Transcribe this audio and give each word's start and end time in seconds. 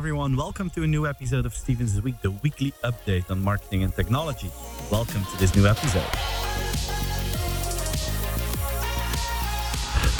everyone. 0.00 0.34
Welcome 0.34 0.70
to 0.70 0.82
a 0.82 0.86
new 0.86 1.06
episode 1.06 1.44
of 1.44 1.54
Stevens 1.54 2.00
Week, 2.00 2.18
the 2.22 2.30
weekly 2.30 2.72
update 2.82 3.30
on 3.30 3.44
marketing 3.44 3.82
and 3.82 3.94
technology. 3.94 4.50
Welcome 4.90 5.26
to 5.26 5.36
this 5.36 5.54
new 5.54 5.66
episode. 5.66 6.00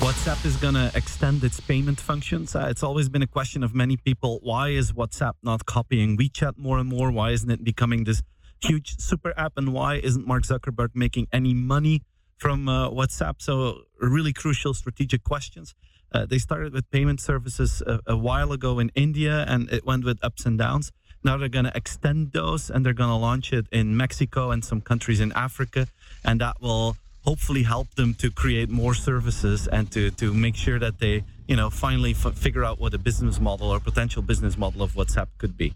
WhatsApp 0.05 0.45
is 0.45 0.57
going 0.57 0.75
to 0.75 0.93
extend 0.95 1.43
its 1.45 1.61
payment 1.61 1.99
functions. 1.99 2.55
Uh, 2.55 2.67
it's 2.69 2.83
always 2.83 3.09
been 3.09 3.23
a 3.23 3.27
question 3.27 3.65
of 3.65 3.75
many 3.75 3.97
people. 3.97 4.39
Why 4.43 4.69
is 4.69 4.93
WhatsApp 4.93 5.37
not 5.43 5.65
copying 5.65 6.19
WeChat 6.19 6.59
more 6.59 6.77
and 6.77 6.87
more? 6.87 7.11
Why 7.11 7.31
isn't 7.31 7.51
it 7.51 7.65
becoming 7.65 8.05
this 8.05 8.23
huge 8.63 8.99
super 8.99 9.33
app? 9.39 9.55
And 9.57 9.73
why 9.73 9.95
isn't 9.95 10.27
Mark 10.27 10.43
Zuckerberg 10.43 10.91
making 10.93 11.27
any 11.33 11.55
money 11.55 12.03
from 12.37 12.69
uh, 12.69 12.91
WhatsApp? 12.91 13.37
So, 13.39 13.85
really 13.99 14.35
crucial 14.35 14.75
strategic 14.75 15.25
questions. 15.25 15.75
Uh, 16.13 16.27
they 16.27 16.39
started 16.39 16.73
with 16.73 16.91
payment 16.91 17.21
services 17.21 17.83
a, 17.87 18.01
a, 18.07 18.17
while 18.17 18.53
ago 18.53 18.79
in 18.79 18.91
India 18.95 19.45
and 19.47 19.71
it 19.71 19.87
went 19.87 20.05
with 20.05 20.19
ups 20.25 20.45
and 20.45 20.59
downs. 20.59 20.91
Now 21.23 21.37
they're 21.37 21.49
going 21.49 21.67
to 21.67 21.77
extend 21.77 22.33
those 22.33 22.71
and 22.71 22.85
they're 22.85 22.95
going 22.95 23.11
to 23.11 23.17
launch 23.17 23.53
it 23.53 23.67
in 23.71 23.97
Mexico 23.97 24.51
and 24.51 24.65
some 24.65 24.81
countries 24.81 25.21
in 25.21 25.33
Africa. 25.33 25.87
And 26.25 26.41
that 26.41 26.61
will 26.61 26.97
hopefully 27.25 27.63
help 27.63 27.95
them 27.95 28.15
to 28.15 28.31
create 28.31 28.71
more 28.71 28.95
services 28.95 29.69
and 29.69 29.91
to, 29.93 30.11
to 30.13 30.33
make 30.33 30.57
sure 30.57 30.79
that 30.79 30.99
they, 30.99 31.23
you 31.47 31.57
know, 31.57 31.71
finally 31.71 32.13
f- 32.13 32.35
figure 32.35 32.65
out 32.65 32.81
what 32.81 32.95
a 32.95 32.99
business 32.99 33.39
model 33.39 33.71
or 33.71 33.79
potential 33.79 34.23
business 34.23 34.57
model 34.57 34.83
of 34.83 34.93
WhatsApp 34.95 35.29
could 35.39 35.57
be. 35.57 35.75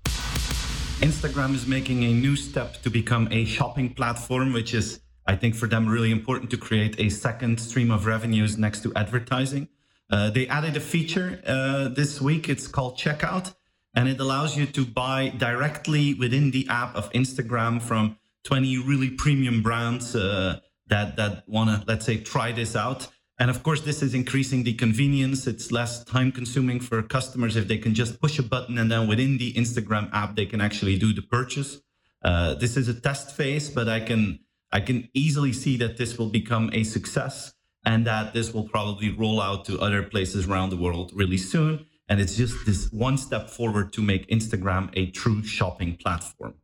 Instagram 1.00 1.54
is 1.54 1.66
making 1.66 2.04
a 2.04 2.12
new 2.12 2.34
step 2.34 2.80
to 2.82 2.90
become 2.90 3.28
a 3.30 3.44
shopping 3.44 3.92
platform, 3.92 4.52
which 4.52 4.72
is, 4.72 5.00
I 5.26 5.36
think, 5.36 5.54
for 5.54 5.66
them 5.68 5.86
really 5.86 6.10
important 6.10 6.50
to 6.52 6.56
create 6.56 6.98
a 6.98 7.08
second 7.10 7.60
stream 7.60 7.90
of 7.90 8.06
revenues 8.06 8.56
next 8.56 8.82
to 8.84 8.92
advertising. 8.94 9.68
Uh, 10.10 10.30
they 10.30 10.46
added 10.48 10.76
a 10.76 10.80
feature 10.80 11.40
uh, 11.46 11.88
this 11.88 12.20
week. 12.20 12.48
It's 12.48 12.66
called 12.66 12.98
Checkout, 12.98 13.54
and 13.94 14.08
it 14.08 14.20
allows 14.20 14.56
you 14.56 14.66
to 14.66 14.84
buy 14.84 15.32
directly 15.36 16.14
within 16.14 16.50
the 16.50 16.66
app 16.68 16.94
of 16.94 17.10
Instagram 17.12 17.80
from 17.80 18.18
20 18.44 18.78
really 18.78 19.10
premium 19.10 19.62
brands 19.62 20.14
uh, 20.14 20.60
that 20.88 21.16
that 21.16 21.48
want 21.48 21.70
to, 21.70 21.86
let's 21.86 22.04
say, 22.04 22.18
try 22.18 22.52
this 22.52 22.76
out. 22.76 23.08
And 23.38 23.50
of 23.50 23.62
course, 23.64 23.80
this 23.80 24.02
is 24.02 24.14
increasing 24.14 24.62
the 24.62 24.74
convenience. 24.74 25.46
It's 25.46 25.72
less 25.72 26.04
time 26.04 26.30
consuming 26.30 26.78
for 26.78 27.02
customers 27.02 27.56
if 27.56 27.66
they 27.66 27.78
can 27.78 27.94
just 27.94 28.20
push 28.20 28.38
a 28.38 28.42
button 28.42 28.78
and 28.78 28.90
then 28.90 29.08
within 29.08 29.38
the 29.38 29.52
Instagram 29.54 30.08
app 30.12 30.36
they 30.36 30.46
can 30.46 30.60
actually 30.60 30.98
do 30.98 31.12
the 31.12 31.22
purchase. 31.22 31.80
Uh, 32.22 32.54
this 32.54 32.76
is 32.76 32.88
a 32.88 32.94
test 32.94 33.34
phase, 33.34 33.70
but 33.70 33.88
I 33.88 34.00
can 34.00 34.40
I 34.70 34.80
can 34.80 35.08
easily 35.14 35.52
see 35.52 35.76
that 35.78 35.96
this 35.96 36.18
will 36.18 36.28
become 36.28 36.70
a 36.72 36.84
success 36.84 37.53
and 37.86 38.06
that 38.06 38.32
this 38.32 38.52
will 38.52 38.68
probably 38.68 39.10
roll 39.10 39.40
out 39.40 39.64
to 39.66 39.78
other 39.80 40.02
places 40.02 40.46
around 40.46 40.70
the 40.70 40.76
world 40.76 41.12
really 41.14 41.36
soon. 41.36 41.86
And 42.08 42.20
it's 42.20 42.36
just 42.36 42.66
this 42.66 42.92
one 42.92 43.16
step 43.16 43.48
forward 43.48 43.92
to 43.94 44.02
make 44.02 44.28
Instagram 44.28 44.90
a 44.94 45.10
true 45.10 45.42
shopping 45.42 45.96
platform. 45.96 46.54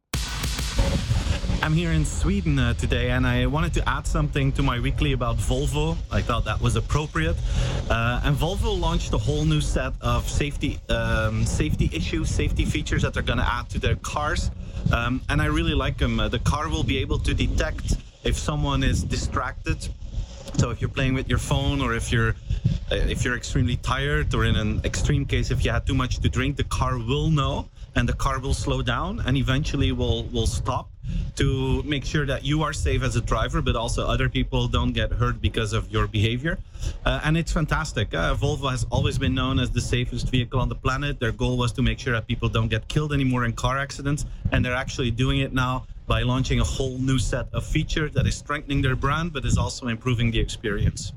I'm 1.63 1.75
here 1.75 1.93
in 1.93 2.07
Sweden 2.07 2.59
uh, 2.59 2.73
today, 2.75 3.11
and 3.11 3.27
I 3.27 3.45
wanted 3.45 3.75
to 3.75 3.87
add 3.87 4.07
something 4.07 4.51
to 4.53 4.63
my 4.63 4.81
weekly 4.81 5.13
about 5.13 5.37
Volvo. 5.37 5.95
I 6.11 6.23
thought 6.23 6.47
that 6.47 6.59
was 6.59 6.77
appropriate. 6.77 7.37
Uh, 7.91 8.23
and 8.25 8.35
Volvo 8.35 8.79
launched 8.79 9.13
a 9.13 9.19
whole 9.19 9.45
new 9.45 9.61
set 9.61 9.93
of 10.01 10.27
safety 10.27 10.81
um, 10.89 11.45
safety 11.45 11.91
issues, 11.93 12.31
safety 12.31 12.65
features 12.65 13.03
that 13.03 13.13
they're 13.13 13.23
going 13.23 13.39
to 13.39 13.53
add 13.53 13.69
to 13.71 13.79
their 13.79 13.97
cars. 13.97 14.51
Um, 14.91 15.21
and 15.29 15.43
I 15.43 15.47
really 15.47 15.75
like 15.75 15.99
them. 15.99 16.19
Uh, 16.19 16.29
the 16.29 16.39
car 16.39 16.71
will 16.71 16.85
be 16.85 16.97
able 16.97 17.19
to 17.19 17.35
detect 17.35 17.97
if 18.25 18.39
someone 18.39 18.83
is 18.83 19.05
distracted 19.05 19.87
so 20.57 20.71
if 20.71 20.81
you're 20.81 20.91
playing 20.91 21.15
with 21.15 21.29
your 21.29 21.39
phone 21.39 21.81
or 21.81 21.95
if 21.95 22.13
you're 22.13 22.35
uh, 22.91 22.95
if 22.95 23.25
you're 23.25 23.37
extremely 23.37 23.77
tired 23.77 24.35
or 24.35 24.45
in 24.45 24.57
an 24.57 24.81
extreme 24.85 25.25
case 25.25 25.51
if 25.51 25.65
you 25.65 25.71
had 25.71 25.87
too 25.87 25.95
much 25.95 26.19
to 26.19 26.29
drink, 26.29 26.57
the 26.57 26.65
car 26.65 26.99
will 26.99 27.31
know 27.31 27.69
and 27.95 28.09
the 28.09 28.13
car 28.13 28.39
will 28.39 28.55
slow 28.55 28.83
down 28.83 29.21
and 29.21 29.37
eventually 29.37 29.93
will 29.93 30.25
will 30.25 30.47
stop 30.47 30.89
to 31.41 31.83
make 31.85 32.05
sure 32.05 32.27
that 32.27 32.45
you 32.45 32.63
are 32.63 32.75
safe 32.75 33.03
as 33.03 33.17
a 33.17 33.21
driver, 33.23 33.63
but 33.63 33.75
also 33.75 34.07
other 34.07 34.29
people 34.29 34.69
don't 34.69 34.93
get 34.93 35.11
hurt 35.11 35.41
because 35.41 35.73
of 35.73 35.91
your 35.91 36.07
behavior. 36.07 36.59
Uh, 37.07 37.21
and 37.25 37.35
it's 37.35 37.51
fantastic. 37.51 38.13
Uh, 38.13 38.35
Volvo 38.35 38.71
has 38.71 38.85
always 38.91 39.17
been 39.17 39.35
known 39.35 39.59
as 39.59 39.71
the 39.71 39.81
safest 39.81 40.29
vehicle 40.29 40.61
on 40.61 40.69
the 40.69 40.75
planet. 40.75 41.19
Their 41.19 41.33
goal 41.33 41.57
was 41.57 41.73
to 41.73 41.83
make 41.83 41.99
sure 41.99 42.13
that 42.13 42.27
people 42.27 42.51
don't 42.51 42.69
get 42.69 42.87
killed 42.89 43.15
anymore 43.15 43.47
in 43.47 43.55
car 43.55 43.79
accidents, 43.79 44.27
and 44.53 44.63
they're 44.63 44.75
actually 44.75 45.11
doing 45.11 45.41
it 45.41 45.55
now 45.55 45.87
by 46.07 46.21
launching 46.23 46.61
a 46.61 46.65
whole 46.65 46.99
new 46.99 47.19
set 47.19 47.47
of 47.55 47.65
features 47.65 48.13
that 48.13 48.27
is 48.27 48.37
strengthening 48.37 48.83
their 48.83 48.97
brand, 48.97 49.33
but 49.33 49.47
is 49.47 49.57
also 49.57 49.89
improving 49.89 50.31
the 50.31 50.41
experience. 50.41 51.13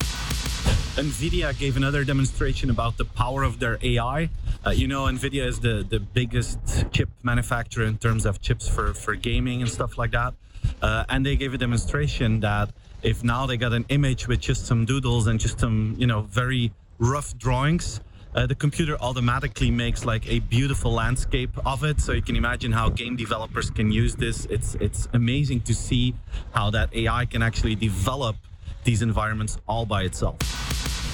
NVIDIA 0.96 1.58
gave 1.58 1.76
another 1.76 2.04
demonstration 2.04 2.70
about 2.70 2.98
the 2.98 3.06
power 3.06 3.44
of 3.44 3.60
their 3.60 3.80
AI. 3.82 4.30
Uh, 4.66 4.70
you 4.70 4.88
know, 4.88 5.06
NVIDIA 5.06 5.46
is 5.46 5.60
the, 5.60 5.86
the 5.90 6.00
biggest 6.00 6.60
chip 6.92 7.10
manufacturer 7.24 7.86
in 7.86 7.98
terms 7.98 8.26
of 8.26 8.42
chips 8.42 8.68
for, 8.68 8.94
for 8.94 9.16
gaming 9.16 9.62
and 9.62 9.72
stuff 9.72 9.98
like 9.98 10.12
that. 10.12 10.34
Uh, 10.82 11.04
and 11.10 11.26
they 11.26 11.36
gave 11.36 11.54
a 11.54 11.58
demonstration 11.58 12.40
that 12.42 12.70
if 13.02 13.24
now 13.24 13.46
they 13.46 13.58
got 13.58 13.74
an 13.74 13.86
image 13.90 14.28
with 14.28 14.40
just 14.40 14.66
some 14.66 14.86
doodles 14.86 15.28
and 15.28 15.40
just 15.40 15.60
some, 15.60 15.96
you 15.98 16.08
know, 16.08 16.22
very 16.22 16.72
rough 17.00 17.38
drawings, 17.38 18.00
uh, 18.36 18.48
the 18.48 18.56
computer 18.56 18.98
automatically 19.00 19.70
makes 19.70 20.06
like 20.06 20.28
a 20.28 20.40
beautiful 20.40 20.92
landscape 20.92 21.52
of 21.66 21.84
it. 21.84 22.00
So 22.00 22.14
you 22.14 22.22
can 22.22 22.36
imagine 22.36 22.72
how 22.72 22.90
game 22.90 23.16
developers 23.16 23.70
can 23.70 23.92
use 23.92 24.16
this. 24.16 24.46
It's 24.46 24.76
it's 24.76 25.08
amazing 25.14 25.62
to 25.62 25.76
see 25.76 26.16
how 26.54 26.72
that 26.72 26.94
AI 26.96 27.26
can 27.26 27.44
actually 27.44 27.76
develop 27.76 28.36
these 28.84 29.02
environments 29.02 29.58
all 29.68 29.86
by 29.86 30.04
itself. 30.04 30.42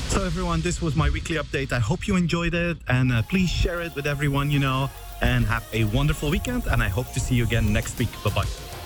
So 0.10 0.26
everyone, 0.26 0.62
this 0.62 0.82
was 0.82 0.96
my 0.96 1.10
weekly 1.10 1.36
update. 1.36 1.72
I 1.72 1.80
hope 1.80 2.08
you 2.08 2.16
enjoyed 2.16 2.56
it, 2.56 2.78
and 2.88 3.12
uh, 3.12 3.22
please 3.24 3.50
share 3.50 3.82
it 3.82 3.94
with 3.96 4.08
everyone 4.08 4.50
you 4.50 4.60
know. 4.60 4.90
And 5.22 5.46
have 5.48 5.68
a 5.74 5.84
wonderful 5.84 6.30
weekend. 6.30 6.66
And 6.68 6.82
I 6.82 6.88
hope 6.88 7.12
to 7.12 7.20
see 7.20 7.36
you 7.36 7.44
again 7.44 7.74
next 7.74 8.00
week. 8.00 8.10
Bye 8.24 8.32
bye. 8.34 8.79